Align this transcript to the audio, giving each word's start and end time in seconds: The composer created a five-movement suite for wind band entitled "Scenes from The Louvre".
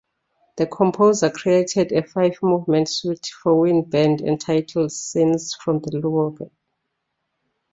The 0.55 0.65
composer 0.65 1.29
created 1.29 1.91
a 1.91 2.01
five-movement 2.01 2.89
suite 2.89 3.27
for 3.43 3.59
wind 3.59 3.91
band 3.91 4.21
entitled 4.21 4.91
"Scenes 4.91 5.53
from 5.53 5.77
The 5.79 5.91
Louvre". 5.99 6.49